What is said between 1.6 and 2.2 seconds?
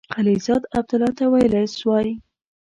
سوای.